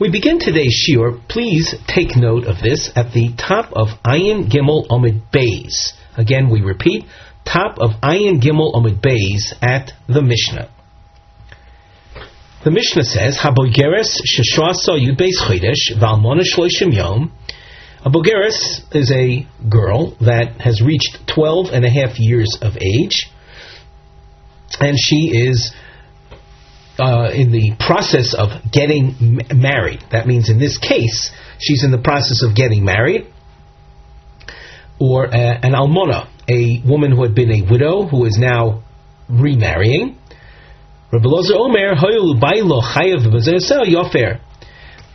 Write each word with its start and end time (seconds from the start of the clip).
We 0.00 0.12
begin 0.12 0.38
today's 0.38 0.86
shiur. 0.86 1.26
Please 1.26 1.74
take 1.88 2.14
note 2.14 2.44
of 2.44 2.62
this 2.62 2.88
at 2.94 3.12
the 3.12 3.30
top 3.36 3.72
of 3.72 3.88
Ayin 4.04 4.48
Gimel 4.48 4.86
Omid 4.86 5.32
Bays. 5.32 5.92
Again, 6.16 6.50
we 6.50 6.60
repeat, 6.60 7.04
top 7.44 7.80
of 7.80 8.00
Ayin 8.00 8.40
Gimel 8.40 8.72
Omid 8.74 9.02
Bays 9.02 9.54
at 9.60 9.90
the 10.06 10.22
Mishnah. 10.22 10.70
The 12.62 12.70
Mishnah 12.70 13.02
says, 13.02 13.38
Habogeres 13.38 14.20
sheshwasa 14.22 14.94
yud 14.94 15.18
beis 15.18 15.42
chodesh 15.42 15.98
v'almona 15.98 16.42
shloishim 16.42 16.94
yom. 16.94 17.32
A 18.04 18.08
bogeres 18.08 18.82
is 18.94 19.10
a 19.10 19.48
girl 19.68 20.12
that 20.20 20.60
has 20.60 20.80
reached 20.80 21.26
12 21.26 21.70
and 21.72 21.84
a 21.84 21.90
half 21.90 22.20
years 22.20 22.56
of 22.62 22.76
age, 22.76 23.28
and 24.78 24.96
she 24.96 25.32
is 25.34 25.74
uh, 26.98 27.30
in 27.32 27.52
the 27.52 27.72
process 27.78 28.34
of 28.34 28.48
getting 28.72 29.14
m- 29.20 29.60
married. 29.60 30.02
That 30.10 30.26
means 30.26 30.50
in 30.50 30.58
this 30.58 30.78
case, 30.78 31.30
she's 31.58 31.84
in 31.84 31.90
the 31.90 31.98
process 31.98 32.42
of 32.42 32.54
getting 32.54 32.84
married, 32.84 33.26
or 34.98 35.26
uh, 35.26 35.30
an 35.32 35.74
almona, 35.74 36.28
a 36.48 36.82
woman 36.84 37.12
who 37.12 37.22
had 37.22 37.34
been 37.34 37.52
a 37.52 37.70
widow 37.70 38.06
who 38.06 38.24
is 38.24 38.36
now 38.38 38.82
remarrying. 39.28 40.18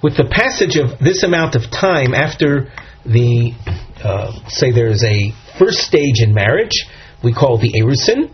With 0.01 0.17
the 0.17 0.25
passage 0.29 0.77
of 0.77 0.99
this 0.99 1.23
amount 1.23 1.55
of 1.55 1.63
time 1.69 2.13
after 2.13 2.71
the, 3.05 3.51
uh, 4.03 4.31
say 4.47 4.71
there 4.71 4.87
is 4.87 5.03
a 5.03 5.33
first 5.59 5.79
stage 5.79 6.19
in 6.19 6.33
marriage, 6.33 6.87
we 7.23 7.33
call 7.33 7.57
the 7.57 7.71
erusin, 7.79 8.31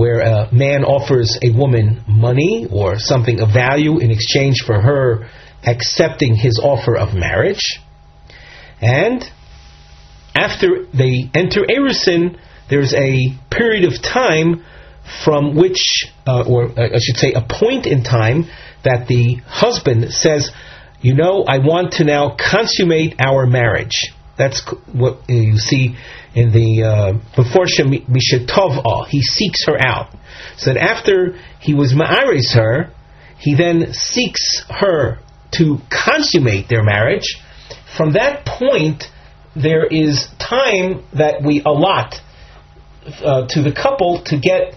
where 0.00 0.20
a 0.20 0.48
man 0.50 0.82
offers 0.82 1.38
a 1.42 1.50
woman 1.50 2.02
money 2.08 2.66
or 2.72 2.98
something 2.98 3.38
of 3.38 3.52
value 3.52 3.98
in 3.98 4.10
exchange 4.10 4.62
for 4.64 4.80
her 4.80 5.28
accepting 5.62 6.34
his 6.34 6.58
offer 6.58 6.96
of 6.96 7.12
marriage. 7.12 7.78
And 8.80 9.22
after 10.34 10.86
they 10.94 11.28
enter 11.34 11.66
Erusin, 11.68 12.38
there's 12.70 12.94
a 12.94 13.36
period 13.50 13.92
of 13.92 14.02
time 14.02 14.64
from 15.22 15.54
which, 15.54 15.82
uh, 16.26 16.44
or 16.48 16.70
uh, 16.70 16.96
I 16.96 16.98
should 16.98 17.18
say, 17.18 17.34
a 17.34 17.42
point 17.42 17.84
in 17.84 18.02
time 18.02 18.48
that 18.82 19.06
the 19.06 19.34
husband 19.44 20.14
says, 20.14 20.50
You 21.02 21.14
know, 21.14 21.44
I 21.46 21.58
want 21.58 21.92
to 21.98 22.04
now 22.04 22.38
consummate 22.38 23.16
our 23.20 23.44
marriage. 23.44 24.14
That's 24.40 24.66
what 24.92 25.28
you 25.28 25.58
see 25.58 25.96
in 26.34 26.50
the 26.50 26.82
uh, 26.82 27.12
before 27.36 27.66
Mishatov 27.66 29.06
he 29.08 29.20
seeks 29.20 29.66
her 29.66 29.76
out. 29.78 30.14
So 30.56 30.72
that 30.72 30.80
after 30.80 31.38
he 31.60 31.74
was 31.74 31.92
ma'aris 31.92 32.54
her, 32.54 32.92
he 33.38 33.54
then 33.54 33.92
seeks 33.92 34.64
her 34.70 35.18
to 35.58 35.78
consummate 35.90 36.68
their 36.70 36.82
marriage. 36.82 37.36
From 37.96 38.14
that 38.14 38.46
point, 38.46 39.04
there 39.54 39.84
is 39.86 40.26
time 40.38 41.04
that 41.12 41.42
we 41.44 41.62
allot 41.64 42.14
uh, 43.22 43.46
to 43.48 43.62
the 43.62 43.72
couple 43.72 44.22
to 44.26 44.38
get 44.38 44.74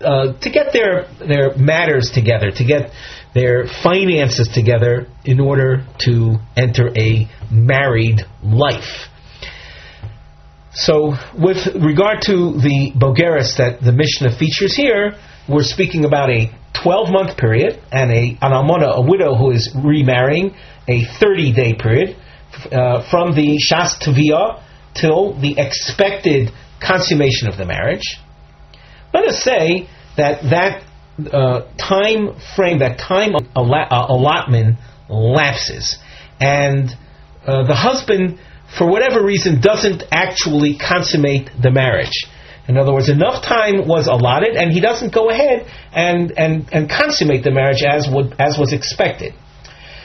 uh, 0.00 0.38
to 0.40 0.50
get 0.50 0.72
their 0.72 1.08
their 1.18 1.56
matters 1.56 2.10
together, 2.12 2.50
to 2.50 2.64
get 2.64 2.92
their 3.38 3.66
finances 3.82 4.48
together 4.48 5.06
in 5.24 5.40
order 5.40 5.84
to 6.00 6.36
enter 6.56 6.88
a 6.96 7.28
married 7.50 8.20
life. 8.42 9.08
So, 10.72 11.14
with 11.36 11.58
regard 11.74 12.22
to 12.22 12.52
the 12.52 12.92
Bogeris 12.94 13.56
that 13.56 13.80
the 13.80 13.92
Mishnah 13.92 14.36
features 14.38 14.76
here, 14.76 15.18
we're 15.48 15.62
speaking 15.62 16.04
about 16.04 16.30
a 16.30 16.50
12 16.82 17.10
month 17.10 17.36
period 17.36 17.80
and 17.90 18.10
a, 18.10 18.38
an 18.40 18.52
a 18.52 19.02
widow 19.02 19.34
who 19.34 19.50
is 19.50 19.74
remarrying, 19.74 20.54
a 20.86 21.04
30 21.20 21.52
day 21.52 21.74
period 21.74 22.16
uh, 22.70 23.08
from 23.10 23.34
the 23.34 23.58
Shas 23.58 23.98
Taviyah 24.00 24.62
till 24.94 25.38
the 25.40 25.58
expected 25.58 26.50
consummation 26.80 27.48
of 27.48 27.56
the 27.56 27.64
marriage. 27.64 28.18
Let 29.12 29.24
us 29.24 29.42
say 29.42 29.88
that 30.16 30.42
that 30.50 30.84
uh, 31.32 31.62
time 31.76 32.38
frame, 32.54 32.78
that 32.80 32.98
time 32.98 33.34
allotment 33.54 34.78
lapses, 35.08 35.98
and 36.40 36.90
uh, 37.46 37.66
the 37.66 37.74
husband 37.74 38.38
for 38.76 38.86
whatever 38.86 39.24
reason, 39.24 39.60
doesn't 39.60 40.02
actually 40.10 40.76
consummate 40.76 41.50
the 41.60 41.70
marriage. 41.70 42.26
In 42.68 42.76
other 42.76 42.92
words, 42.92 43.08
enough 43.08 43.42
time 43.42 43.88
was 43.88 44.08
allotted, 44.08 44.56
and 44.56 44.70
he 44.70 44.80
doesn't 44.80 45.14
go 45.14 45.30
ahead 45.30 45.66
and, 45.92 46.32
and, 46.36 46.68
and 46.70 46.90
consummate 46.90 47.44
the 47.44 47.50
marriage 47.50 47.82
as, 47.82 48.06
would, 48.12 48.34
as 48.38 48.58
was 48.58 48.74
expected. 48.74 49.32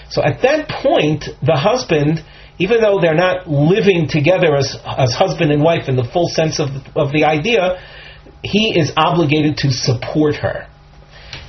So 0.09 0.23
at 0.23 0.41
that 0.43 0.69
point, 0.69 1.25
the 1.41 1.57
husband, 1.57 2.23
even 2.57 2.79
though 2.79 2.99
they're 3.01 3.15
not 3.15 3.49
living 3.49 4.07
together 4.07 4.55
as, 4.55 4.77
as 4.85 5.13
husband 5.13 5.51
and 5.51 5.61
wife 5.61 5.89
in 5.89 5.97
the 5.97 6.05
full 6.05 6.29
sense 6.29 6.59
of, 6.59 6.69
of 6.95 7.11
the 7.11 7.25
idea, 7.25 7.83
he 8.43 8.79
is 8.79 8.93
obligated 8.95 9.57
to 9.57 9.71
support 9.71 10.35
her. 10.35 10.67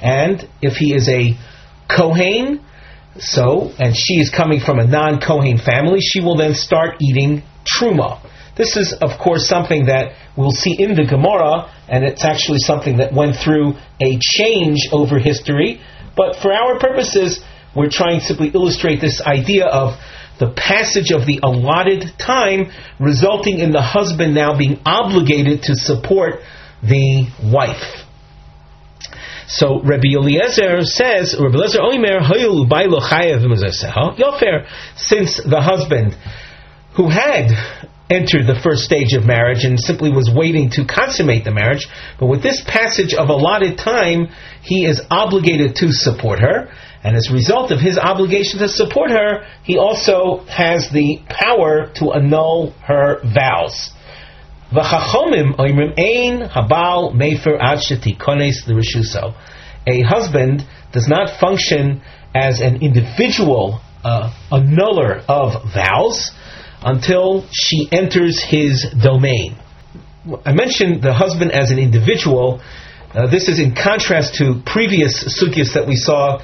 And 0.04 0.46
if 0.60 0.74
he 0.74 0.94
is 0.94 1.08
a 1.08 1.32
Kohen, 1.88 2.62
so, 3.18 3.72
and 3.78 3.96
she 3.96 4.20
is 4.20 4.28
coming 4.28 4.60
from 4.60 4.78
a 4.78 4.86
non 4.86 5.18
Kohen 5.18 5.56
family, 5.56 6.00
she 6.00 6.20
will 6.20 6.36
then 6.36 6.54
start 6.54 6.96
eating 7.00 7.42
truma. 7.64 8.20
This 8.54 8.76
is, 8.76 8.92
of 9.00 9.18
course, 9.18 9.48
something 9.48 9.86
that 9.86 10.12
we'll 10.36 10.52
see 10.52 10.76
in 10.78 10.94
the 10.94 11.06
Gemara, 11.06 11.72
and 11.88 12.04
it's 12.04 12.24
actually 12.24 12.58
something 12.58 12.98
that 12.98 13.14
went 13.14 13.36
through 13.36 13.74
a 14.00 14.18
change 14.20 14.88
over 14.92 15.18
history. 15.18 15.80
But 16.16 16.36
for 16.36 16.52
our 16.52 16.78
purposes, 16.78 17.42
we're 17.74 17.90
trying 17.90 18.20
to 18.20 18.26
simply 18.26 18.50
illustrate 18.54 19.00
this 19.00 19.22
idea 19.22 19.66
of 19.66 19.98
the 20.38 20.52
passage 20.54 21.12
of 21.12 21.26
the 21.26 21.40
allotted 21.42 22.12
time, 22.18 22.70
resulting 23.00 23.58
in 23.58 23.72
the 23.72 23.82
husband 23.82 24.34
now 24.34 24.56
being 24.56 24.80
obligated 24.84 25.62
to 25.64 25.74
support 25.74 26.40
the 26.82 27.26
wife. 27.42 28.03
So 29.46 29.80
Rabbi 29.82 30.14
Eliezer 30.16 30.82
says, 30.82 31.36
Rabbi 31.38 31.56
Eliezer 31.56 31.80
Oimer 31.80 32.20
Yofer, 34.16 34.66
since 34.96 35.40
the 35.42 35.60
husband 35.60 36.16
who 36.96 37.10
had 37.10 37.50
entered 38.10 38.46
the 38.46 38.60
first 38.62 38.84
stage 38.84 39.14
of 39.14 39.24
marriage 39.24 39.64
and 39.64 39.80
simply 39.80 40.10
was 40.10 40.30
waiting 40.34 40.70
to 40.70 40.84
consummate 40.84 41.44
the 41.44 41.50
marriage, 41.50 41.86
but 42.18 42.26
with 42.26 42.42
this 42.42 42.62
passage 42.66 43.14
of 43.14 43.28
allotted 43.28 43.78
time, 43.78 44.28
he 44.62 44.84
is 44.84 45.00
obligated 45.10 45.76
to 45.76 45.92
support 45.92 46.38
her. 46.40 46.70
And 47.02 47.16
as 47.16 47.28
a 47.30 47.34
result 47.34 47.70
of 47.70 47.80
his 47.80 47.98
obligation 47.98 48.60
to 48.60 48.68
support 48.68 49.10
her, 49.10 49.46
he 49.62 49.78
also 49.78 50.44
has 50.48 50.88
the 50.90 51.20
power 51.28 51.90
to 51.96 52.12
annul 52.12 52.72
her 52.86 53.20
vows. 53.22 53.90
V'chachomim 54.72 55.56
oimrim 55.56 55.92
ein 55.98 56.48
habal 56.48 57.12
mefer 57.14 57.58
ad 57.60 57.78
shetikones 57.78 58.66
l'rishuso. 58.66 59.34
A 59.86 60.00
husband 60.02 60.66
does 60.92 61.08
not 61.08 61.38
function 61.38 62.02
as 62.34 62.60
an 62.60 62.82
individual 62.82 63.80
uh, 64.02 64.32
annuller 64.50 65.24
of 65.28 65.72
vows 65.72 66.30
until 66.82 67.46
she 67.52 67.88
enters 67.92 68.42
his 68.42 68.86
domain. 69.02 69.56
I 70.44 70.52
mentioned 70.52 71.02
the 71.02 71.12
husband 71.12 71.52
as 71.52 71.70
an 71.70 71.78
individual. 71.78 72.60
Uh, 73.14 73.26
this 73.30 73.48
is 73.48 73.60
in 73.60 73.74
contrast 73.74 74.36
to 74.36 74.62
previous 74.64 75.24
sugyas 75.40 75.74
that 75.74 75.86
we 75.86 75.96
saw, 75.96 76.42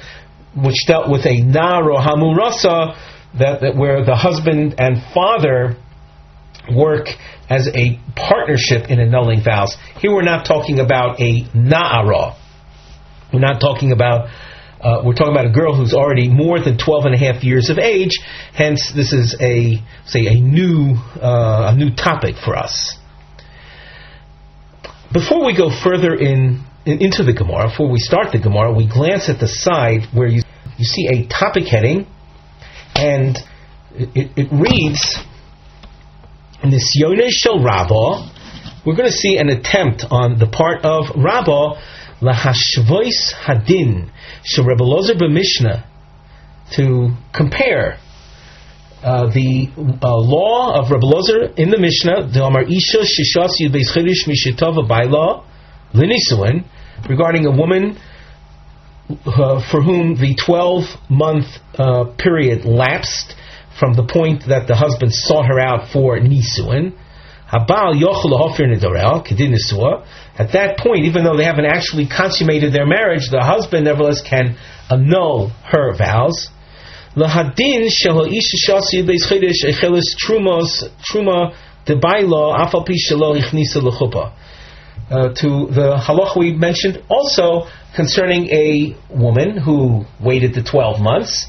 which 0.55 0.85
dealt 0.87 1.09
with 1.09 1.25
a 1.25 1.41
naro 1.41 1.97
hamurasa, 1.97 2.95
that, 3.39 3.61
that 3.61 3.75
where 3.75 4.03
the 4.05 4.15
husband 4.15 4.75
and 4.77 5.01
father 5.13 5.77
work 6.69 7.07
as 7.49 7.67
a 7.67 7.99
partnership 8.15 8.89
in 8.89 8.99
annulling 8.99 9.43
vows. 9.43 9.75
Here 9.99 10.13
we're 10.13 10.21
not 10.21 10.45
talking 10.45 10.79
about 10.79 11.19
a 11.19 11.43
na'ara. 11.55 12.37
We're 13.33 13.39
not 13.39 13.59
talking 13.59 13.91
about 13.91 14.29
uh, 14.81 15.03
we're 15.05 15.13
talking 15.13 15.33
about 15.33 15.45
a 15.45 15.51
girl 15.51 15.75
who's 15.75 15.93
already 15.93 16.27
more 16.27 16.59
than 16.59 16.77
12 16.77 17.05
and 17.05 17.13
a 17.13 17.17
half 17.17 17.43
years 17.43 17.69
of 17.69 17.77
age. 17.77 18.17
Hence, 18.53 18.91
this 18.95 19.13
is 19.13 19.35
a 19.39 19.77
say 20.07 20.25
a 20.25 20.39
new 20.41 20.95
uh, 21.21 21.71
a 21.71 21.75
new 21.75 21.95
topic 21.95 22.35
for 22.43 22.55
us. 22.55 22.97
Before 25.13 25.45
we 25.45 25.55
go 25.55 25.69
further 25.69 26.15
in, 26.15 26.65
in, 26.85 27.01
into 27.01 27.23
the 27.23 27.33
Gemara, 27.33 27.69
before 27.69 27.91
we 27.91 27.99
start 27.99 28.31
the 28.31 28.39
Gemara, 28.39 28.73
we 28.73 28.87
glance 28.87 29.29
at 29.29 29.39
the 29.39 29.47
side 29.47 30.07
where 30.13 30.27
you 30.27 30.41
you 30.77 30.85
see 30.85 31.07
a 31.13 31.27
topic 31.27 31.65
heading, 31.65 32.07
and 32.95 33.37
it, 33.93 34.31
it 34.35 34.47
reads 34.51 35.19
Nisyone 36.63 37.27
Shel 37.29 37.63
Rabba, 37.63 38.29
we're 38.85 38.95
going 38.95 39.09
to 39.09 39.15
see 39.15 39.37
an 39.37 39.49
attempt 39.49 40.05
on 40.11 40.37
the 40.37 40.47
part 40.47 40.85
of 40.85 41.05
Rabba 41.15 41.81
lahashvois 42.21 43.33
hadin 43.33 44.11
shel 44.43 44.65
Rebbe 44.65 44.83
Lozer 44.83 45.19
b'Mishnah 45.19 45.83
to 46.75 47.09
compare 47.33 47.97
uh, 49.03 49.25
the 49.33 49.69
uh, 49.75 50.15
law 50.15 50.79
of 50.79 50.91
Rebbe 50.91 51.05
Lozer 51.05 51.57
in 51.57 51.71
the 51.71 51.79
Mishnah, 51.79 52.31
the 52.31 52.43
Amar 52.43 52.61
Isha 52.61 52.99
Shishas 52.99 53.59
Yudbeis 53.59 53.91
Chiddush 53.91 54.27
Mishitova 54.27 54.87
Baila 54.87 55.43
Linisuin, 55.93 56.63
regarding 57.09 57.47
a 57.47 57.51
woman 57.51 57.97
uh, 59.25 59.61
for 59.71 59.81
whom 59.81 60.15
the 60.15 60.35
12 60.45 60.83
month 61.09 61.47
uh, 61.77 62.05
period 62.17 62.65
lapsed 62.65 63.35
from 63.81 63.93
the 63.95 64.03
point 64.05 64.43
that 64.47 64.67
the 64.67 64.75
husband 64.75 65.11
sought 65.11 65.47
her 65.47 65.59
out 65.59 65.89
for 65.91 66.19
nisuin. 66.19 66.93
At 67.51 67.65
that 70.53 70.77
point, 70.77 71.05
even 71.05 71.23
though 71.23 71.35
they 71.35 71.45
haven't 71.45 71.65
actually 71.65 72.05
consummated 72.05 72.73
their 72.73 72.85
marriage, 72.85 73.31
the 73.31 73.41
husband 73.41 73.85
nevertheless 73.85 74.21
can 74.21 74.55
annul 74.87 75.49
her 75.65 75.95
vows. 75.97 76.49
Uh, 85.09 85.33
to 85.33 85.67
the 85.73 85.97
halach 85.97 86.37
we 86.37 86.53
mentioned 86.53 87.03
also 87.09 87.67
concerning 87.95 88.47
a 88.51 88.95
woman 89.09 89.57
who 89.57 90.05
waited 90.23 90.53
the 90.53 90.61
12 90.61 91.01
months 91.01 91.47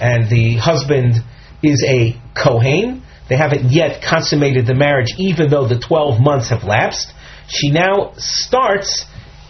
and 0.00 0.30
the 0.30 0.54
husband 0.54 1.22
is 1.64 1.84
a 1.86 2.20
kohen. 2.34 3.02
They 3.28 3.36
haven't 3.36 3.70
yet 3.70 4.02
consummated 4.02 4.66
the 4.66 4.74
marriage, 4.74 5.14
even 5.18 5.50
though 5.50 5.66
the 5.66 5.78
12 5.78 6.20
months 6.20 6.50
have 6.50 6.64
lapsed. 6.64 7.12
She 7.48 7.70
now 7.70 8.12
starts 8.16 9.06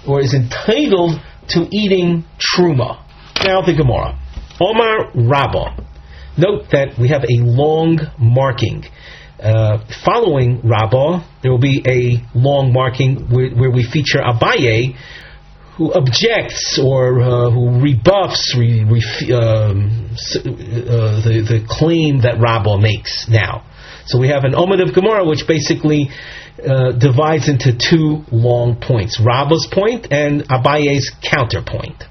or 0.07 0.21
is 0.21 0.35
entitled 0.35 1.21
to 1.49 1.67
eating 1.71 2.25
truma. 2.39 3.03
Now 3.45 3.63
the 3.63 3.75
Gemara. 3.75 4.19
Omar 4.61 5.11
Rabbah. 5.15 5.77
Note 6.37 6.71
that 6.73 6.99
we 6.99 7.09
have 7.09 7.25
a 7.25 7.43
long 7.43 7.99
marking. 8.19 8.85
Uh, 9.41 9.85
following 10.05 10.61
Rabbah, 10.63 11.25
there 11.43 11.51
will 11.51 11.61
be 11.61 11.83
a 11.87 12.39
long 12.39 12.73
marking 12.73 13.29
where, 13.31 13.51
where 13.51 13.71
we 13.71 13.85
feature 13.85 14.19
Abaye, 14.19 14.97
who 15.77 15.93
objects 15.93 16.79
or 16.83 17.21
uh, 17.21 17.51
who 17.51 17.81
rebuffs 17.81 18.55
re, 18.57 18.85
re, 18.85 19.03
um, 19.33 20.11
uh, 20.11 21.21
the, 21.23 21.45
the 21.49 21.67
claim 21.69 22.23
that 22.23 22.39
Rabbah 22.39 22.79
makes 22.79 23.29
now. 23.29 23.65
So 24.07 24.19
we 24.19 24.29
have 24.29 24.45
an 24.45 24.53
Omid 24.53 24.87
of 24.87 24.95
Gemara 24.95 25.25
which 25.25 25.47
basically 25.49 26.11
uh, 26.59 26.93
divides 26.93 27.49
into 27.49 27.77
two 27.77 28.25
long 28.31 28.77
points 28.81 29.21
Rabbah's 29.21 29.67
point 29.73 30.09
and 30.13 30.43
Abaye's 30.49 31.11
counterpoint 31.23 32.05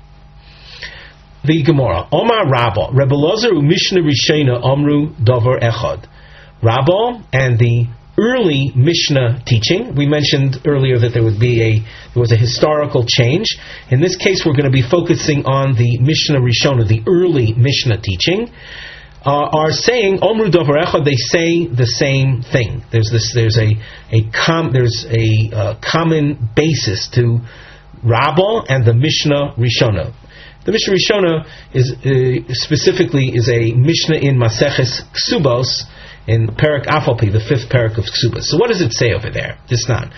the 1.43 1.61
Gemara. 1.63 2.07
Omar 2.11 2.49
Rabba, 2.49 2.89
Rebbe 2.93 3.15
Lozer 3.15 3.51
Mishnah 3.61 4.01
Rishena 4.01 4.63
Amru 4.65 5.13
Dover 5.21 5.59
Echad. 5.59 6.07
Rabba 6.61 7.25
and 7.33 7.59
the 7.59 7.87
early 8.17 8.71
Mishnah 8.75 9.43
teaching. 9.45 9.95
We 9.95 10.05
mentioned 10.05 10.61
earlier 10.65 10.99
that 10.99 11.13
there 11.13 11.23
would 11.23 11.39
be 11.39 11.61
a 11.61 11.79
there 12.13 12.21
was 12.21 12.31
a 12.31 12.37
historical 12.37 13.05
change. 13.07 13.57
In 13.89 14.01
this 14.01 14.15
case, 14.15 14.43
we're 14.45 14.53
going 14.53 14.69
to 14.69 14.71
be 14.71 14.87
focusing 14.87 15.45
on 15.45 15.75
the 15.75 15.97
Mishnah 15.99 16.39
Rishona, 16.39 16.87
the 16.87 17.01
early 17.07 17.53
Mishnah 17.53 18.01
teaching. 18.01 18.51
Uh, 19.25 19.47
are 19.55 19.71
saying 19.71 20.19
Omru 20.19 20.51
Dover. 20.51 20.73
They 21.03 21.15
say 21.15 21.65
the 21.65 21.87
same 21.87 22.43
thing. 22.43 22.83
There's 22.91 23.09
this. 23.09 23.31
There's 23.33 23.57
a 23.57 23.71
a 24.11 24.29
com, 24.31 24.73
There's 24.73 25.07
a 25.09 25.55
uh, 25.55 25.75
common 25.81 26.49
basis 26.55 27.09
to 27.15 27.39
Rabba 28.03 28.67
and 28.67 28.85
the 28.85 28.93
Mishnah 28.93 29.55
Rishona. 29.57 30.13
The 30.65 30.71
Mishnah 30.73 30.93
Rishona 30.93 31.45
is 31.73 31.91
uh, 31.91 32.53
specifically 32.53 33.31
is 33.33 33.47
a 33.47 33.71
Mishnah 33.71 34.17
in 34.17 34.37
Maseches 34.37 35.01
Ksubos 35.15 35.83
in 36.27 36.55
Perak 36.55 36.85
Afalpi, 36.87 37.31
the 37.31 37.43
fifth 37.43 37.69
Perak 37.69 37.97
of 37.97 38.05
Ksubos. 38.05 38.43
So 38.43 38.57
what 38.57 38.69
does 38.69 38.81
it 38.81 38.93
say 38.93 39.13
over 39.13 39.29
there? 39.29 39.57
This 39.69 39.87
not. 39.87 40.11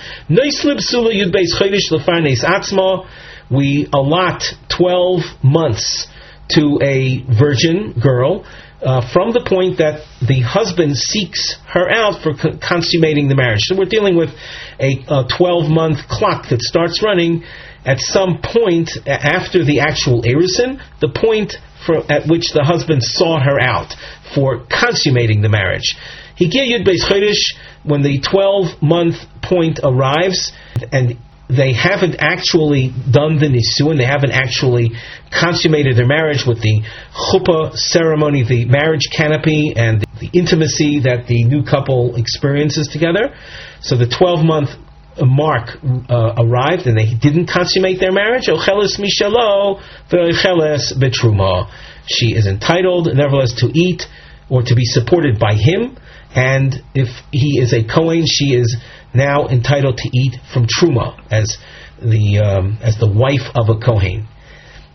We 3.50 3.88
allot 3.94 4.44
twelve 4.70 5.22
months 5.44 6.08
to 6.50 6.80
a 6.82 7.24
virgin 7.40 7.94
girl. 8.02 8.46
Uh, 8.82 9.02
from 9.12 9.32
the 9.32 9.42
point 9.42 9.80
that 9.80 10.06
the 10.22 10.42
husband 10.42 10.96
seeks 10.96 11.58
her 11.66 11.90
out 11.90 12.22
for 12.22 12.36
co- 12.36 12.60
consummating 12.62 13.30
the 13.30 13.36
marriage. 13.36 13.62
So 13.64 13.76
we're 13.76 13.90
dealing 13.90 14.16
with 14.16 14.30
a, 14.80 15.02
a 15.08 15.26
12 15.26 15.72
month 15.72 16.06
clock 16.08 16.50
that 16.50 16.62
starts 16.62 17.02
running 17.02 17.44
at 17.86 18.00
some 18.00 18.42
point 18.44 18.92
after 19.08 19.64
the 19.64 19.80
actual 19.80 20.22
Erusin, 20.22 20.82
the 21.02 21.10
point 21.10 21.54
for, 21.86 22.04
at 22.12 22.28
which 22.28 22.52
the 22.54 22.64
husband 22.64 23.02
sought 23.02 23.44
her 23.44 23.60
out 23.60 23.94
for 24.34 24.66
consummating 24.70 25.42
the 25.42 25.50
marriage. 25.50 25.96
Higiyud 26.40 26.86
Beis 26.86 27.04
Chodesh, 27.04 27.56
when 27.84 28.02
the 28.02 28.20
12 28.20 28.82
month 28.82 29.16
point 29.42 29.80
arrives, 29.84 30.52
and 30.92 31.18
they 31.48 31.74
haven't 31.74 32.16
actually 32.20 32.90
done 32.90 33.38
the 33.38 33.46
nisuin, 33.46 33.98
they 33.98 34.06
haven't 34.06 34.32
actually 34.32 34.92
consummated 35.32 35.96
their 35.96 36.08
marriage 36.08 36.44
with 36.46 36.62
the 36.62 36.82
chuppah 37.14 37.76
ceremony, 37.76 38.44
the 38.44 38.66
marriage 38.66 39.08
canopy, 39.12 39.74
and 39.76 40.04
the 40.20 40.30
intimacy 40.34 41.02
that 41.02 41.28
the 41.28 41.44
new 41.44 41.64
couple 41.64 42.16
experiences 42.16 42.88
together. 42.88 43.36
So 43.82 43.96
the 43.96 44.08
12 44.08 44.44
month 44.44 44.70
mark 45.22 45.78
uh, 46.10 46.34
arrived 46.38 46.88
and 46.88 46.98
they 46.98 47.14
didn't 47.14 47.48
consummate 47.48 48.00
their 48.00 48.12
marriage, 48.12 48.48
mishalo 48.48 49.80
betruma. 50.12 51.70
She 52.08 52.36
is 52.36 52.48
entitled, 52.48 53.08
nevertheless, 53.14 53.54
to 53.62 53.72
eat 53.74 54.04
or 54.50 54.62
to 54.64 54.76
be 54.76 54.86
supported 54.86 55.40
by 55.40 55.54
him, 55.54 55.98
and 56.36 56.84
if 56.94 57.08
he 57.32 57.60
is 57.60 57.74
a 57.74 57.84
Kohen, 57.84 58.26
she 58.28 58.54
is 58.54 58.78
now 59.14 59.48
entitled 59.48 59.98
to 59.98 60.10
eat 60.14 60.36
from 60.54 60.68
truma 60.68 61.18
as 61.32 61.58
the 62.02 62.40
um, 62.40 62.78
as 62.82 62.98
the 63.00 63.08
wife 63.08 63.50
of 63.56 63.70
a 63.70 63.80
Kohen. 63.80 64.28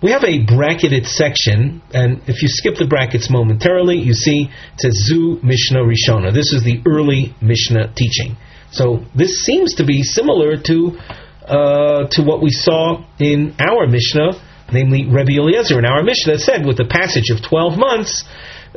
We 0.02 0.12
have 0.12 0.24
a 0.24 0.44
bracketed 0.44 1.06
section, 1.06 1.82
and 1.92 2.22
if 2.26 2.42
you 2.42 2.48
skip 2.48 2.76
the 2.76 2.86
brackets 2.86 3.28
momentarily, 3.30 3.96
you 3.96 4.14
see 4.14 4.48
it 4.48 4.80
says 4.80 4.94
Zu 5.06 5.40
Mishnah 5.42 5.80
Rishona. 5.80 6.32
This 6.32 6.52
is 6.52 6.62
the 6.62 6.80
early 6.86 7.34
Mishnah 7.42 7.92
teaching. 7.94 8.36
So 8.72 9.04
this 9.14 9.42
seems 9.44 9.74
to 9.76 9.84
be 9.84 10.02
similar 10.02 10.56
to 10.56 10.98
uh, 11.46 12.06
to 12.12 12.22
what 12.22 12.40
we 12.40 12.50
saw 12.50 13.04
in 13.18 13.56
our 13.58 13.86
Mishnah, 13.86 14.40
namely 14.72 15.06
Rebbe 15.06 15.32
Eliezer 15.32 15.78
in 15.78 15.84
our 15.84 16.02
Mishnah 16.02 16.34
that 16.34 16.40
said 16.40 16.64
with 16.64 16.76
the 16.76 16.84
passage 16.84 17.30
of 17.30 17.42
12 17.42 17.76
months, 17.76 18.24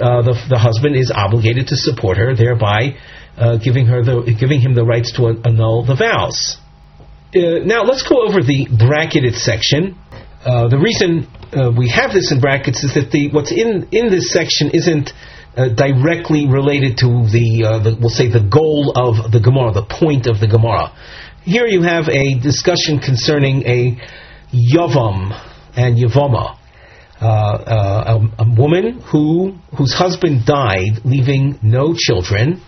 uh, 0.01 0.24
the, 0.24 0.34
the 0.50 0.57
husband 0.57 0.95
is 0.95 1.12
obligated 1.12 1.68
to 1.68 1.75
support 1.75 2.18
her, 2.18 2.36
thereby 2.36 2.98
uh, 3.38 3.57
giving 3.57 3.86
her 3.86 4.04
the 4.04 4.36
giving 4.40 4.60
him 4.60 4.74
the 4.74 4.84
rights 4.84 5.13
to 5.13 5.28
annul 5.45 5.86
the 5.86 5.96
vows. 5.96 6.57
Uh, 7.36 7.66
now 7.66 7.84
let's 7.84 8.04
go 8.07 8.25
over 8.25 8.42
the 8.42 8.68
bracketed 8.69 9.36
section. 9.36 9.98
Uh, 10.44 10.68
the 10.68 10.78
reason 10.78 11.28
uh, 11.54 11.72
we 11.72 11.89
have 11.89 12.12
this 12.12 12.31
in 12.31 12.42
brackets 12.42 12.84
is 12.84 12.96
that 12.96 13.12
the 13.12 13.30
what's 13.30 13.51
in 13.51 13.88
in 13.92 14.10
this 14.10 14.31
section 14.31 14.72
isn't 14.74 15.13
uh, 15.55 15.69
directly 15.69 16.48
related 16.48 16.98
to 16.98 17.07
the, 17.07 17.63
uh, 17.65 17.83
the, 17.83 17.98
we'll 18.00 18.10
say, 18.10 18.27
the 18.27 18.41
goal 18.41 18.93
of 18.95 19.31
the 19.31 19.39
Gemara, 19.39 19.72
the 19.72 19.86
point 19.86 20.27
of 20.27 20.39
the 20.39 20.48
Gemara. 20.48 20.91
Here 21.43 21.67
you 21.67 21.83
have 21.83 22.07
a 22.10 22.39
discussion 22.39 23.00
concerning 23.00 23.67
a 23.67 23.98
Yavam 24.51 25.31
and 25.75 25.98
Yavama. 25.98 26.57
Uh, 27.22 27.25
uh, 27.25 28.19
a, 28.38 28.43
a, 28.43 28.55
woman 28.55 29.00
who 29.12 29.55
whose 29.77 29.93
husband 29.93 30.45
died, 30.45 31.05
leaving 31.05 31.57
no 31.62 31.93
children, 31.95 32.62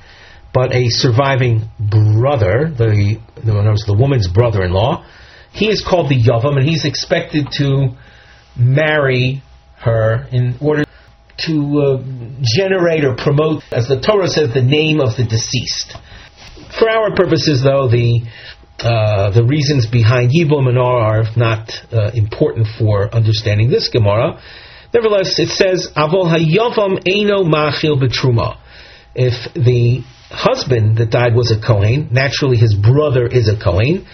but 0.54 0.74
a 0.74 0.86
surviving 0.88 1.68
brother, 1.80 2.72
the 2.78 3.20
the 3.44 3.96
woman's 3.98 4.30
brother-in-law. 4.30 5.06
He 5.52 5.68
is 5.68 5.84
called 5.84 6.10
the 6.10 6.22
Yavam, 6.22 6.58
and 6.58 6.70
he's 6.70 6.86
expected 6.86 7.48
to 7.58 7.98
marry 8.56 9.42
her 9.78 10.28
in 10.32 10.56
order 10.62 10.86
to 11.48 11.80
uh, 11.80 12.04
generate 12.42 13.04
or 13.04 13.16
promote, 13.16 13.64
as 13.72 13.88
the 13.88 14.00
Torah 14.00 14.28
says, 14.28 14.54
the 14.54 14.62
name 14.62 15.00
of 15.00 15.16
the 15.18 15.24
deceased. 15.24 15.96
For 16.78 16.90
our 16.90 17.16
purposes, 17.16 17.64
though, 17.64 17.88
the 17.88 18.22
uh, 18.80 19.32
the 19.32 19.44
reasons 19.44 19.88
behind 19.88 20.32
Yibum 20.32 20.68
and 20.68 20.78
are 20.78 21.24
not 21.38 21.72
uh, 21.94 22.12
important 22.14 22.68
for 22.78 23.14
understanding 23.16 23.70
this 23.70 23.88
Gemara. 23.88 24.42
Nevertheless, 24.94 25.40
it 25.40 25.48
says, 25.48 25.90
Avol 25.96 26.28
hayavam 26.28 27.00
eino 27.08 27.46
machil 27.46 27.96
betruma. 28.02 28.60
If 29.16 29.54
the 29.54 30.04
husband 30.30 30.98
that 30.98 31.10
died 31.10 31.36
was 31.36 31.52
a 31.52 31.60
Kohen, 31.66 32.10
naturally 32.12 32.58
his 32.58 32.76
brother 32.76 33.26
is 33.26 33.48
a 33.48 33.58
Kohen. 33.58 34.06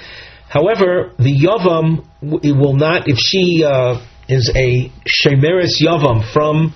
However, 0.48 1.14
the 1.18 1.34
Yavam 1.34 2.06
will 2.22 2.76
not, 2.76 3.08
if 3.08 3.18
she 3.18 3.64
uh, 3.64 4.06
is 4.28 4.52
a 4.56 4.92
Shemeris 5.08 5.82
Yavam 5.82 6.32
from 6.34 6.74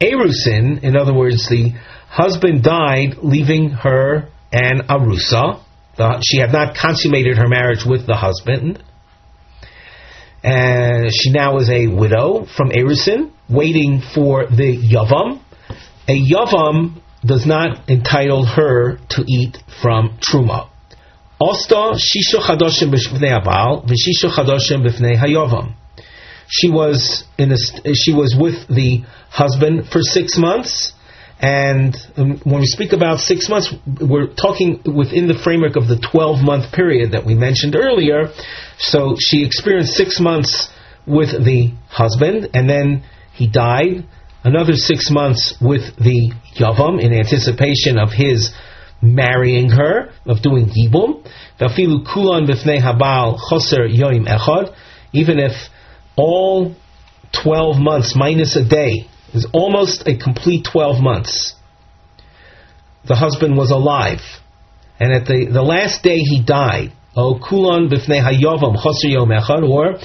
Erusin, 0.00 0.82
in 0.82 0.96
other 0.96 1.14
words, 1.14 1.48
the 1.48 1.72
husband 2.08 2.62
died 2.62 3.16
leaving 3.22 3.70
her 3.70 4.28
an 4.52 4.86
Arusa. 4.88 5.60
The, 5.96 6.22
she 6.22 6.38
had 6.38 6.52
not 6.52 6.76
consummated 6.76 7.38
her 7.38 7.48
marriage 7.48 7.84
with 7.86 8.06
the 8.06 8.16
husband. 8.16 8.82
And 10.42 11.12
she 11.12 11.32
now 11.32 11.58
is 11.58 11.70
a 11.70 11.86
widow 11.86 12.46
from 12.56 12.70
Erusin, 12.70 13.32
waiting 13.48 14.02
for 14.14 14.46
the 14.46 14.76
Yavam. 14.76 15.40
A 16.08 16.12
Yavam 16.12 17.00
does 17.24 17.46
not 17.46 17.88
entitle 17.88 18.44
her 18.44 18.98
to 19.10 19.24
eat 19.26 19.58
from 19.82 20.18
Truma. 20.18 20.68
Osta 21.40 21.94
shisho 21.94 22.40
chadoshim 22.40 22.94
b'fnei 22.94 23.42
abal, 23.42 23.84
v'shisho 23.84 24.30
chadoshim 24.30 24.86
b'fnei 24.86 25.16
hayavam. 25.16 25.74
She 26.48 26.70
was 26.70 27.24
in 27.38 27.52
a, 27.52 27.56
she 27.94 28.12
was 28.12 28.36
with 28.38 28.68
the 28.68 29.02
husband 29.30 29.88
for 29.90 30.00
six 30.00 30.38
months. 30.38 30.92
And 31.38 31.94
um, 32.16 32.40
when 32.44 32.60
we 32.60 32.66
speak 32.66 32.92
about 32.92 33.18
six 33.18 33.48
months, 33.48 33.74
we're 34.00 34.32
talking 34.32 34.80
within 34.84 35.28
the 35.28 35.38
framework 35.44 35.76
of 35.76 35.86
the 35.86 35.98
12 35.98 36.42
month 36.42 36.72
period 36.72 37.12
that 37.12 37.26
we 37.26 37.34
mentioned 37.34 37.76
earlier. 37.76 38.32
So 38.78 39.16
she 39.18 39.44
experienced 39.44 39.92
six 39.92 40.18
months 40.18 40.68
with 41.06 41.44
the 41.44 41.72
husband, 41.88 42.50
and 42.54 42.68
then 42.68 43.04
he 43.32 43.46
died. 43.46 44.06
Another 44.44 44.74
six 44.74 45.10
months 45.10 45.54
with 45.60 45.96
the 45.96 46.32
Yavam 46.56 47.02
in 47.02 47.12
anticipation 47.12 47.98
of 47.98 48.12
his 48.12 48.52
marrying 49.02 49.70
her, 49.70 50.10
of 50.24 50.40
doing 50.40 50.70
Yibum. 50.70 51.22
Even 55.12 55.38
if 55.38 55.52
all 56.16 56.74
12 57.42 57.76
months 57.78 58.14
minus 58.16 58.56
a 58.56 58.64
day 58.64 59.08
is 59.34 59.46
almost 59.52 60.06
a 60.06 60.16
complete 60.16 60.66
12 60.70 61.02
months. 61.02 61.54
The 63.06 63.14
husband 63.14 63.56
was 63.56 63.70
alive. 63.70 64.20
And 64.98 65.12
at 65.12 65.26
the, 65.26 65.46
the 65.52 65.62
last 65.62 66.02
day 66.02 66.18
he 66.18 66.42
died. 66.42 66.92
Oh, 67.14 67.38
kulon 67.38 67.90
hayovam 67.90 68.76
yom 69.04 69.70
or 69.70 69.98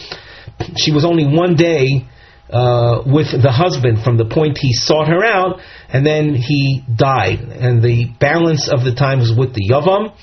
she 0.78 0.92
was 0.92 1.06
only 1.06 1.26
one 1.26 1.56
day 1.56 2.08
uh, 2.50 3.04
with 3.06 3.32
the 3.32 3.52
husband 3.52 4.04
from 4.04 4.18
the 4.18 4.26
point 4.26 4.58
he 4.58 4.74
sought 4.74 5.08
her 5.08 5.24
out, 5.24 5.60
and 5.90 6.06
then 6.06 6.36
he 6.36 6.84
died. 6.94 7.40
And 7.40 7.82
the 7.82 8.06
balance 8.20 8.70
of 8.72 8.84
the 8.84 8.94
time 8.94 9.20
was 9.20 9.34
with 9.36 9.54
the 9.54 9.70
yavam. 9.70 10.14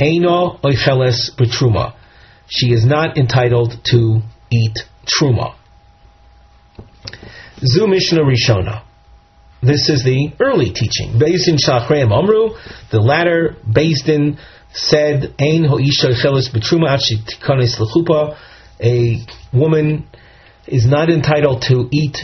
Eino 0.00 0.60
oicheles 0.62 1.30
betruma. 1.36 1.94
She 2.48 2.72
is 2.72 2.84
not 2.84 3.18
entitled 3.18 3.76
to 3.92 4.20
eat 4.50 4.78
truma. 5.06 5.54
Zu 7.64 7.86
Mishnah 7.86 8.22
Rishona. 8.22 8.82
This 9.62 9.88
is 9.88 10.04
the 10.04 10.32
early 10.38 10.70
teaching. 10.70 11.18
Bezdin 11.18 11.56
Shachreim 11.56 12.12
Amru, 12.12 12.50
the 12.90 13.00
latter 13.00 13.56
Bezdin 13.66 14.38
said, 14.72 15.34
Ein 15.38 15.64
ho'isha 15.64 16.12
chelis 16.22 16.50
betruma 16.50 16.98
tikanes 16.98 17.78
lechupa. 17.78 18.36
A 18.80 19.26
woman 19.56 20.06
is 20.66 20.86
not 20.86 21.08
entitled 21.08 21.62
to 21.62 21.88
eat 21.90 22.18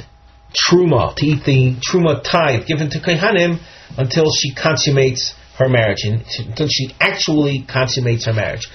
truma, 0.52 1.16
to 1.16 1.26
eat 1.26 1.44
the 1.44 1.76
truma 1.80 2.22
tithe 2.22 2.66
given 2.66 2.90
to 2.90 2.98
Kehanim 2.98 3.58
until 3.96 4.26
she 4.30 4.54
consummates 4.54 5.34
her 5.62 5.68
marriage, 5.68 6.04
until 6.04 6.68
she 6.68 6.94
actually 7.00 7.64
consummates 7.68 8.26
her 8.26 8.32
marriage. 8.32 8.68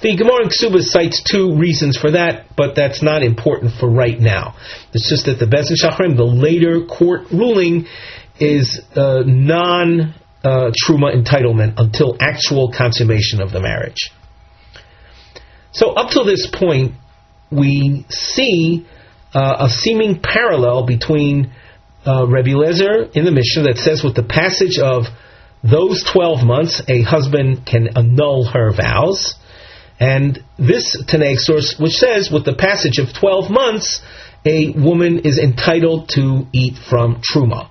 The 0.00 0.16
Gemara 0.16 0.44
in 0.44 0.48
Ksuba 0.48 0.82
cites 0.82 1.22
two 1.22 1.56
reasons 1.56 1.96
for 1.96 2.10
that, 2.12 2.56
but 2.56 2.74
that's 2.74 3.02
not 3.02 3.22
important 3.22 3.72
for 3.78 3.88
right 3.88 4.18
now. 4.18 4.56
It's 4.92 5.08
just 5.08 5.26
that 5.26 5.38
the 5.38 5.46
Bezin 5.46 5.76
Shachrim, 5.80 6.16
the 6.16 6.24
later 6.24 6.84
court 6.86 7.30
ruling, 7.32 7.86
is 8.38 8.80
uh, 8.96 9.22
non 9.24 10.14
uh, 10.42 10.70
truma 10.86 11.14
entitlement 11.14 11.74
until 11.78 12.16
actual 12.20 12.72
consummation 12.76 13.40
of 13.40 13.50
the 13.52 13.60
marriage. 13.60 14.10
So 15.72 15.92
up 15.92 16.10
to 16.10 16.24
this 16.24 16.48
point, 16.52 16.92
we 17.50 18.04
see 18.10 18.86
uh, 19.32 19.56
a 19.60 19.68
seeming 19.68 20.20
parallel 20.20 20.86
between 20.86 21.52
uh, 22.06 22.26
Rabbi 22.28 22.50
Lezer 22.50 23.10
in 23.16 23.24
the 23.24 23.32
Mishnah 23.32 23.64
that 23.64 23.78
says 23.78 24.04
with 24.04 24.14
the 24.14 24.22
passage 24.22 24.78
of 24.78 25.04
those 25.68 26.04
12 26.12 26.44
months, 26.44 26.82
a 26.88 27.02
husband 27.02 27.64
can 27.66 27.96
annul 27.96 28.44
her 28.44 28.70
vows, 28.72 29.34
and 29.98 30.38
this 30.58 31.02
Tanaic 31.08 31.38
source, 31.38 31.76
which 31.78 31.94
says, 31.94 32.30
with 32.30 32.44
the 32.44 32.54
passage 32.54 32.98
of 32.98 33.14
12 33.18 33.50
months, 33.50 34.02
a 34.44 34.72
woman 34.76 35.20
is 35.20 35.38
entitled 35.38 36.10
to 36.10 36.46
eat 36.52 36.74
from 36.90 37.22
Truma. 37.22 37.70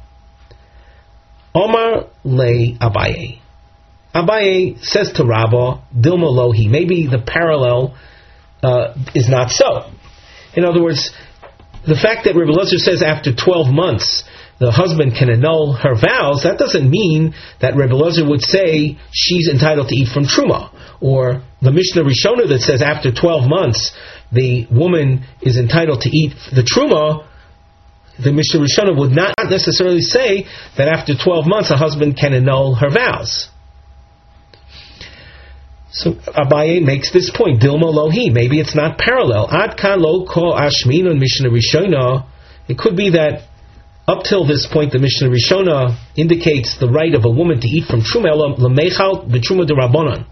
Omar 1.54 2.08
le 2.24 2.78
Abaye. 2.80 3.40
Abaye 4.16 4.84
says 4.84 5.14
to 5.14 5.26
Rabba, 5.26 5.84
Dilma 5.96 6.32
lohi. 6.32 6.68
Maybe 6.70 7.06
the 7.06 7.20
parallel 7.20 7.96
uh, 8.64 8.96
is 9.14 9.30
not 9.30 9.52
so. 9.52 9.92
In 10.56 10.66
other 10.66 10.82
words, 10.82 11.12
the 11.86 11.96
fact 11.96 12.24
that 12.26 12.36
Rabbi 12.36 12.52
Lezer 12.52 12.78
says 12.78 13.04
after 13.04 13.36
12 13.36 13.72
months 13.72 14.24
the 14.64 14.72
husband 14.72 15.16
can 15.18 15.30
annul 15.30 15.74
her 15.74 15.96
vows, 15.96 16.44
that 16.44 16.58
doesn't 16.58 16.90
mean 16.90 17.34
that 17.60 17.76
Rebbe 17.76 17.94
Lezer 17.94 18.28
would 18.28 18.42
say 18.42 18.98
she's 19.12 19.50
entitled 19.50 19.90
to 19.90 19.96
eat 19.96 20.08
from 20.08 20.24
Truma. 20.24 20.72
Or 21.02 21.44
the 21.62 21.72
Mishnah 21.72 22.04
Rishona 22.04 22.48
that 22.48 22.62
says 22.62 22.82
after 22.82 23.12
12 23.12 23.50
months 23.50 23.92
the 24.32 24.66
woman 24.72 25.26
is 25.42 25.58
entitled 25.58 26.02
to 26.02 26.10
eat 26.10 26.34
the 26.56 26.64
Truma, 26.64 27.28
the 28.24 28.32
Mishnah 28.32 28.62
Rishona 28.62 28.98
would 28.98 29.12
not 29.12 29.36
necessarily 29.50 30.02
say 30.02 30.46
that 30.78 30.88
after 30.88 31.14
12 31.14 31.46
months 31.46 31.70
a 31.70 31.78
husband 31.78 32.16
can 32.16 32.34
annul 32.34 32.76
her 32.76 32.90
vows. 32.90 33.50
So 35.92 36.14
Abaye 36.14 36.82
makes 36.82 37.12
this 37.12 37.30
point, 37.30 37.62
Dilma 37.62 37.94
Lohi, 37.94 38.34
maybe 38.34 38.60
it's 38.60 38.76
not 38.76 38.98
parallel. 38.98 39.48
Ad 39.52 39.78
lo 40.00 40.26
ko 40.26 40.54
ashmin 40.54 41.10
on 41.10 41.20
Mishnah 41.20 41.50
Rishona. 41.50 42.26
It 42.68 42.78
could 42.78 42.96
be 42.96 43.12
that 43.12 43.50
up 44.08 44.24
till 44.24 44.46
this 44.46 44.68
point, 44.72 44.92
the 44.92 45.00
Mishnah 45.00 45.30
Rishona 45.30 45.98
indicates 46.18 46.78
the 46.78 46.90
right 46.90 47.14
of 47.16 47.24
a 47.24 47.30
woman 47.30 47.62
to 47.62 47.68
eat 47.68 47.88
from 47.88 48.02
truma 48.02 48.36
lemechal 48.60 49.32
de 49.32 50.26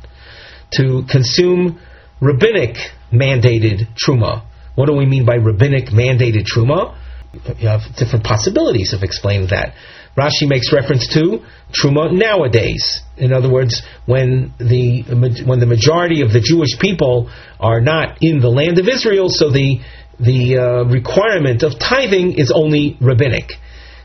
to 0.78 1.04
consume 1.10 1.80
rabbinic 2.22 2.76
mandated 3.12 3.88
truma. 3.96 4.46
What 4.76 4.88
do 4.88 4.96
we 4.96 5.06
mean 5.06 5.26
by 5.26 5.36
rabbinic 5.36 5.86
mandated 5.88 6.46
truma? 6.46 6.98
You 7.34 7.70
have 7.70 7.82
different 7.98 8.26
possibilities 8.26 8.94
of 8.94 9.04
explaining 9.04 9.48
that. 9.52 9.74
Rashi 10.18 10.50
makes 10.50 10.74
reference 10.74 11.08
to 11.14 11.40
truma 11.72 12.12
nowadays. 12.12 13.02
In 13.16 13.32
other 13.32 13.50
words, 13.50 13.82
when 14.06 14.54
the 14.60 15.04
when 15.46 15.62
the 15.62 15.66
majority 15.66 16.22
of 16.22 16.34
the 16.34 16.42
Jewish 16.42 16.78
people 16.80 17.32
are 17.60 17.80
not 17.80 18.18
in 18.20 18.42
the 18.42 18.50
land 18.50 18.80
of 18.80 18.90
Israel, 18.90 19.28
so 19.30 19.50
the 19.50 19.80
the 20.22 20.58
uh, 20.58 20.84
requirement 20.86 21.64
of 21.64 21.80
tithing 21.80 22.34
is 22.38 22.52
only 22.54 22.98
rabbinic. 23.02 23.54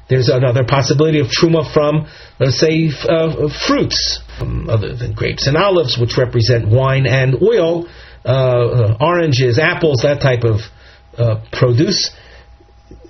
There's 0.08 0.28
another 0.28 0.64
possibility 0.64 1.20
of 1.20 1.26
truma 1.26 1.70
from, 1.72 2.06
let's 2.38 2.58
say, 2.58 2.90
uh, 3.08 3.48
fruits, 3.66 4.20
um, 4.40 4.70
other 4.70 4.94
than 4.94 5.14
grapes 5.14 5.46
and 5.46 5.56
olives, 5.56 5.98
which 5.98 6.16
represent 6.16 6.68
wine 6.68 7.06
and 7.06 7.42
oil, 7.42 7.88
uh, 8.24 8.28
uh 8.28 8.96
oranges, 9.00 9.58
apples, 9.58 10.00
that 10.02 10.20
type 10.20 10.44
of 10.44 10.60
uh, 11.18 11.42
produce. 11.52 12.14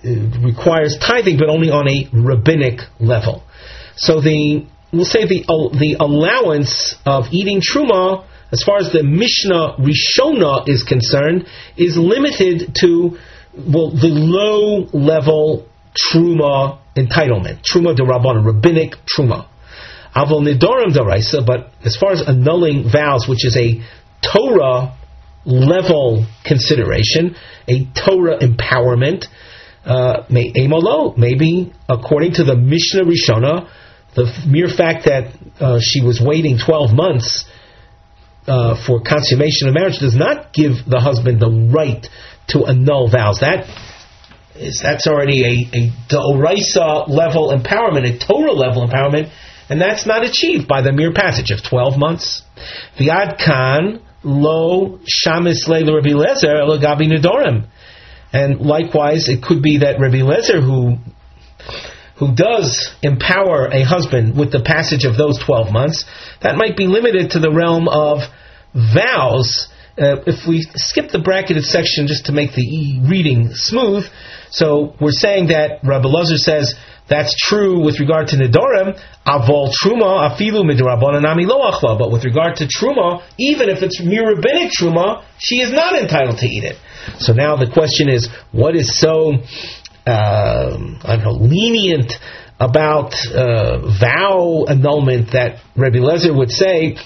requires 0.03 0.97
tithing, 0.99 1.39
but 1.39 1.49
only 1.49 1.71
on 1.71 1.87
a 1.89 2.09
rabbinic 2.13 2.81
level. 2.99 3.45
So 3.97 4.21
the 4.21 4.67
we'll 4.93 5.05
say 5.05 5.27
the 5.27 5.45
the 5.79 5.97
allowance 6.01 6.97
of 7.05 7.27
eating 7.31 7.61
truma 7.61 8.25
as 8.53 8.63
far 8.63 8.79
as 8.79 8.93
the 8.93 9.03
Mishnah 9.03 9.77
Rishona 9.79 10.69
is 10.69 10.85
concerned, 10.85 11.47
is 11.77 11.97
limited 11.97 12.75
to 12.81 13.19
well 13.57 13.91
the 13.91 14.09
low 14.09 14.87
level 14.93 15.67
truma 15.97 16.79
entitlement, 16.97 17.63
truma 17.63 17.97
de 17.97 18.03
rabban, 18.03 18.45
rabbinic 18.45 18.95
truma. 19.07 19.49
Avol 20.15 20.43
nidorim 20.43 20.95
daraisa, 20.95 21.45
but 21.45 21.73
as 21.85 21.97
far 21.97 22.13
as 22.13 22.23
annulling 22.27 22.89
vows, 22.91 23.27
which 23.29 23.45
is 23.45 23.57
a 23.57 23.81
Torah 24.23 24.97
level 25.45 26.27
consideration, 26.45 27.37
a 27.69 27.85
Torah 27.95 28.39
empowerment, 28.39 29.27
uh, 29.85 30.25
may 30.31 30.53
maybe 31.17 31.73
according 31.89 32.33
to 32.35 32.45
the 32.45 32.57
Mishnah 32.57 33.05
Rishona, 33.05 33.69
the 34.15 34.33
mere 34.47 34.69
fact 34.69 35.05
that 35.05 35.35
uh, 35.61 35.79
she 35.81 36.03
was 36.03 36.21
waiting 36.21 36.59
12 36.59 36.93
months 36.93 37.45
uh, 38.47 38.77
for 38.87 39.01
consummation 39.01 39.69
of 39.69 39.75
marriage 39.75 39.99
does 39.99 40.15
not 40.15 40.53
give 40.53 40.85
the 40.87 41.01
husband 41.01 41.41
the 41.41 41.51
right 41.51 42.07
to 42.49 42.67
annul 42.67 43.11
vows. 43.11 43.41
That 43.41 43.67
is 44.55 44.81
that's 44.83 45.07
already 45.07 45.45
a, 45.45 45.77
a 45.77 45.91
Doraisa 46.09 47.09
level 47.09 47.51
empowerment, 47.51 48.07
a 48.07 48.19
Torah 48.19 48.53
level 48.53 48.87
empowerment, 48.87 49.33
and 49.69 49.81
that's 49.81 50.07
not 50.07 50.25
achieved 50.25 50.69
by 50.69 50.83
the 50.83 50.93
mere 50.93 51.13
passage 51.13 51.51
of 51.51 51.63
12 51.63 51.99
months. 51.99 52.43
The 52.99 53.09
Adkan 53.09 54.03
lo 54.23 55.01
shamis 55.05 55.67
leila 55.69 55.97
Rabbi 55.97 56.11
Lezer 56.11 56.63
elagabi 56.63 57.13
nedorim. 57.13 57.69
And 58.33 58.61
likewise, 58.61 59.29
it 59.29 59.43
could 59.43 59.63
be 59.63 59.79
that 59.79 60.01
Rabbi 60.01 60.19
Lezer, 60.19 60.61
who 60.61 60.99
who 62.19 62.35
does 62.35 62.95
empower 63.03 63.67
a 63.67 63.83
husband 63.83 64.39
with 64.39 64.51
the 64.51 64.63
passage 64.63 65.05
of 65.05 65.19
those 65.19 65.39
12 65.45 65.71
months, 65.71 66.07
that 66.41 66.57
might 66.57 66.77
be 66.77 66.87
limited 66.87 67.33
to 67.33 67.41
the 67.41 67.53
realm 67.53 67.89
of 67.89 68.21
vows. 68.77 69.69
Uh, 69.99 70.21
if 70.27 70.47
we 70.47 70.61
skip 70.75 71.11
the 71.11 71.19
bracketed 71.19 71.65
section 71.65 72.07
just 72.07 72.27
to 72.27 72.33
make 72.33 72.53
the 72.53 73.01
reading 73.09 73.49
smooth, 73.53 74.05
so 74.51 74.95
we're 75.01 75.11
saying 75.11 75.49
that 75.49 75.81
Rabbi 75.83 76.07
Lazar 76.07 76.37
says 76.37 76.75
that's 77.09 77.35
true 77.39 77.85
with 77.85 78.01
regard 78.01 78.29
to 78.29 78.37
Nidorim, 78.37 78.99
Avol 79.27 79.71
Truma, 79.71 80.29
Afilu 80.29 80.65
Midrabonanami 80.65 81.47
Loachla. 81.47 81.99
But 81.99 82.11
with 82.11 82.25
regard 82.25 82.57
to 82.57 82.67
Truma, 82.67 83.23
even 83.39 83.69
if 83.69 83.83
it's 83.83 84.03
mere 84.03 84.35
rabbinic 84.35 84.73
Truma, 84.79 85.25
she 85.39 85.57
is 85.57 85.73
not 85.73 85.95
entitled 85.95 86.39
to 86.39 86.47
eat 86.47 86.65
it. 86.65 86.77
So 87.19 87.33
now 87.33 87.57
the 87.57 87.71
question 87.71 88.09
is, 88.09 88.29
what 88.51 88.75
is 88.75 88.99
so, 88.99 89.35
uh, 90.07 90.79
I 91.05 91.17
don't 91.17 91.25
know, 91.25 91.39
lenient 91.41 92.13
about 92.59 93.15
uh, 93.29 93.79
vow 94.01 94.65
annulment 94.69 95.33
that 95.33 95.61
Rabbi 95.77 95.99
Lezer 95.99 96.37
would 96.37 96.51
say 96.51 96.97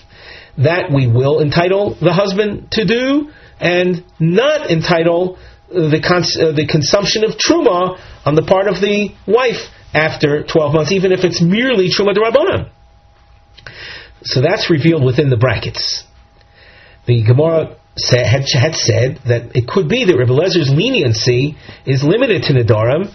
that 0.63 0.91
we 0.93 1.07
will 1.07 1.41
entitle 1.41 1.97
the 2.01 2.13
husband 2.13 2.71
to 2.73 2.85
do 2.85 3.31
and 3.59 4.05
not 4.19 4.71
entitle 4.71 5.39
the, 5.69 6.03
cons- 6.07 6.37
uh, 6.37 6.53
the 6.53 6.67
consumption 6.67 7.25
of 7.25 7.33
truma 7.33 7.99
on 8.25 8.35
the 8.35 8.43
part 8.43 8.67
of 8.67 8.81
the 8.81 9.11
wife 9.27 9.71
after 9.95 10.45
12 10.45 10.75
months, 10.75 10.93
even 10.93 11.13
if 11.13 11.25
it's 11.25 11.41
merely 11.41 11.89
truma 11.89 12.15
derabbanan. 12.15 12.71
So 14.23 14.41
that's 14.43 14.71
revealed 14.71 15.05
within 15.05 15.31
the 15.31 15.37
brackets. 15.37 16.05
The 17.07 17.25
Gemara 17.25 17.77
had, 17.97 18.75
said 18.75 19.19
that 19.27 19.53
it 19.55 19.67
could 19.67 19.89
be 19.89 20.05
that 20.05 20.17
Rebbe 20.17 20.33
Lezer's 20.33 20.71
leniency 20.71 21.57
is 21.87 22.03
limited 22.05 22.43
to 22.45 22.53
Nadarim, 22.53 23.13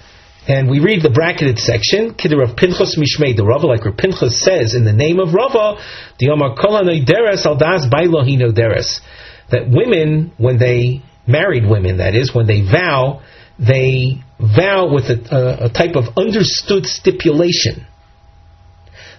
and 0.47 0.69
we 0.69 0.79
read 0.79 1.01
the 1.01 1.09
bracketed 1.09 1.57
section, 1.57 2.13
Kidder 2.13 2.43
of 2.43 2.55
Pinchas 2.55 2.97
Mishmei, 2.97 3.35
the 3.35 3.43
Rava, 3.43 3.65
like 3.65 3.81
Pinchas 3.97 4.43
says, 4.43 4.75
in 4.75 4.85
the 4.85 4.93
name 4.93 5.19
of 5.19 5.33
Rava, 5.33 5.81
the 6.19 6.29
Omar 6.29 6.55
Deres 6.55 7.45
Aldas 7.45 7.89
Bailohino 7.89 8.53
Deres, 8.53 9.01
that 9.49 9.67
women, 9.67 10.33
when 10.37 10.59
they, 10.59 11.01
married 11.25 11.67
women, 11.67 11.97
that 11.97 12.13
is, 12.13 12.33
when 12.33 12.45
they 12.45 12.61
vow, 12.61 13.21
they 13.57 14.21
vow 14.39 14.93
with 14.93 15.05
a, 15.05 15.17
a, 15.31 15.65
a 15.65 15.69
type 15.69 15.95
of 15.95 16.15
understood 16.17 16.85
stipulation 16.85 17.87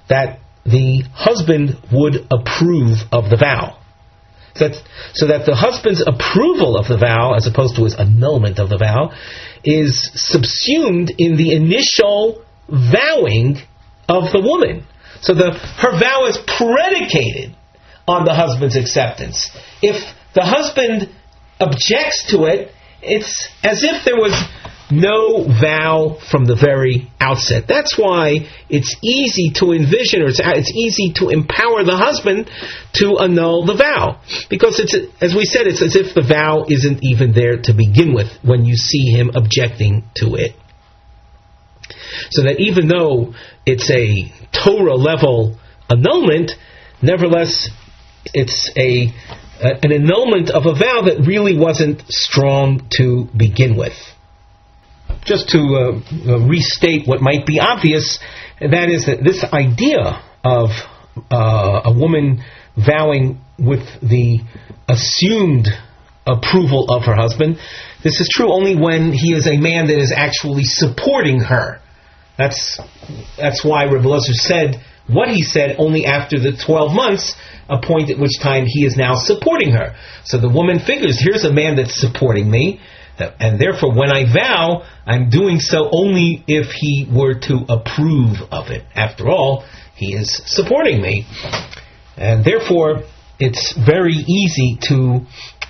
that 0.09 0.38
the 0.64 1.02
husband 1.12 1.76
would 1.92 2.14
approve 2.30 2.99
of 3.11 3.30
the 3.30 3.37
vow. 3.37 3.78
So 4.56 4.68
that, 4.68 4.82
so 5.14 5.26
that 5.26 5.46
the 5.46 5.54
husband's 5.54 6.02
approval 6.06 6.76
of 6.76 6.88
the 6.88 6.98
vow, 6.98 7.34
as 7.34 7.46
opposed 7.46 7.76
to 7.76 7.84
his 7.84 7.94
annulment 7.94 8.58
of 8.58 8.68
the 8.68 8.78
vow, 8.78 9.12
is 9.64 10.10
subsumed 10.14 11.12
in 11.18 11.36
the 11.36 11.52
initial 11.52 12.44
vowing 12.68 13.58
of 14.08 14.32
the 14.32 14.40
woman. 14.40 14.86
So 15.20 15.34
the, 15.34 15.52
her 15.52 15.98
vow 15.98 16.26
is 16.26 16.38
predicated 16.38 17.56
on 18.06 18.25
the 18.25 18.34
husband's 18.34 18.76
acceptance. 18.76 19.50
If 19.82 20.14
the 20.34 20.42
husband 20.42 21.10
objects 21.58 22.30
to 22.30 22.44
it, 22.44 22.72
it's 23.02 23.48
as 23.62 23.82
if 23.82 24.04
there 24.04 24.16
was 24.16 24.32
no 24.90 25.45
vow 25.45 26.19
from 26.31 26.45
the 26.45 26.55
very 26.55 27.11
outset. 27.21 27.64
That's 27.66 27.99
why 27.99 28.47
it's 28.69 28.97
easy 29.02 29.50
to 29.57 29.73
envision, 29.73 30.23
or 30.23 30.26
it's, 30.26 30.40
it's, 30.43 30.73
easy 30.73 31.12
to 31.16 31.28
empower 31.28 31.83
the 31.83 31.97
husband 31.97 32.49
to 32.95 33.19
annul 33.19 33.66
the 33.66 33.75
vow. 33.75 34.21
Because 34.49 34.78
it's, 34.78 34.95
as 35.21 35.35
we 35.35 35.45
said, 35.45 35.66
it's 35.66 35.83
as 35.83 35.97
if 35.97 36.14
the 36.14 36.23
vow 36.23 36.66
isn't 36.69 37.02
even 37.02 37.33
there 37.33 37.61
to 37.62 37.75
begin 37.75 38.14
with 38.14 38.28
when 38.43 38.64
you 38.64 38.76
see 38.76 39.11
him 39.11 39.31
objecting 39.35 40.05
to 40.16 40.35
it. 40.37 40.52
So 42.31 42.43
that 42.43 42.61
even 42.61 42.88
though 42.88 43.35
it's 43.64 43.90
a 43.90 44.33
Torah 44.52 44.95
level 44.95 45.59
annulment, 45.90 46.52
nevertheless, 47.02 47.71
it's 48.35 48.71
a, 48.76 49.12
an 49.61 49.93
annulment 49.93 50.50
of 50.50 50.66
a 50.66 50.73
vow 50.73 51.02
that 51.07 51.25
really 51.26 51.57
wasn't 51.59 52.02
strong 52.09 52.88
to 52.99 53.28
begin 53.37 53.76
with 53.76 53.95
just 55.26 55.49
to 55.50 55.59
uh, 55.59 56.33
uh, 56.33 56.38
restate 56.47 57.06
what 57.06 57.21
might 57.21 57.47
be 57.47 57.61
obvious, 57.61 58.18
that 58.61 58.88
is 58.88 59.06
that 59.06 59.23
this 59.23 59.45
idea 59.52 60.23
of 60.45 60.71
uh, 61.30 61.83
a 61.85 61.92
woman 61.92 62.42
vowing 62.76 63.40
with 63.59 63.85
the 64.02 64.40
assumed 64.88 65.68
approval 66.26 66.87
of 66.88 67.04
her 67.04 67.14
husband, 67.14 67.59
this 68.02 68.21
is 68.21 68.28
true 68.33 68.52
only 68.52 68.76
when 68.76 69.12
he 69.12 69.33
is 69.33 69.47
a 69.47 69.56
man 69.56 69.88
that 69.88 69.99
is 69.99 70.12
actually 70.14 70.64
supporting 70.64 71.40
her. 71.40 71.80
That's 72.38 72.78
that's 73.37 73.64
why 73.64 73.85
Rebbe 73.85 74.18
said 74.21 74.83
what 75.09 75.28
he 75.28 75.42
said 75.42 75.76
only 75.78 76.04
after 76.04 76.38
the 76.38 76.52
12 76.52 76.92
months, 76.92 77.37
a 77.68 77.81
point 77.81 78.11
at 78.11 78.18
which 78.18 78.38
time 78.42 78.64
he 78.66 78.85
is 78.85 78.96
now 78.96 79.14
supporting 79.14 79.72
her. 79.72 79.94
So 80.24 80.38
the 80.38 80.48
woman 80.48 80.81
figures, 80.81 81.18
here's 81.20 81.44
a 81.44 81.53
man 81.53 81.77
that's 81.77 82.00
supporting 82.00 82.50
me, 82.50 82.81
and 83.18 83.61
therefore, 83.61 83.94
when 83.94 84.11
I 84.11 84.31
vow, 84.33 84.83
I'm 85.07 85.31
doing 85.31 85.59
so 85.59 85.88
only 85.90 86.44
if 86.46 86.70
he 86.72 87.07
were 87.11 87.35
to 87.35 87.64
approve 87.68 88.37
of 88.50 88.70
it. 88.70 88.85
After 88.94 89.29
all, 89.29 89.64
he 89.94 90.14
is 90.14 90.42
supporting 90.46 91.00
me. 91.00 91.26
And 92.16 92.44
therefore, 92.44 93.05
it's 93.38 93.74
very 93.76 94.14
easy 94.14 94.79
to 94.88 95.20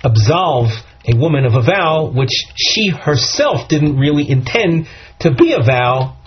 absolve 0.03 0.69
a 1.05 1.17
woman 1.17 1.45
of 1.45 1.53
a 1.53 1.61
vow 1.61 2.11
which 2.13 2.31
she 2.55 2.89
herself 2.89 3.69
didn't 3.69 3.97
really 3.97 4.29
intend 4.29 4.87
to 5.21 5.33
be 5.33 5.53
a 5.53 5.63
vow 5.63 6.17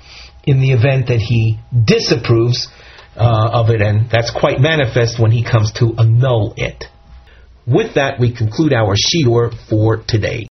in 0.44 0.60
the 0.60 0.72
event 0.72 1.08
that 1.08 1.20
he 1.20 1.58
disapproves 1.84 2.68
uh, 3.16 3.50
of 3.52 3.68
it, 3.68 3.82
and 3.82 4.08
that's 4.10 4.30
quite 4.30 4.60
manifest 4.60 5.20
when 5.20 5.30
he 5.30 5.44
comes 5.44 5.72
to 5.72 5.94
annul 5.98 6.54
it. 6.56 6.84
With 7.66 7.94
that, 7.96 8.18
we 8.18 8.34
conclude 8.34 8.72
our 8.72 8.94
shiur 8.96 9.52
for 9.68 10.02
today. 10.08 10.48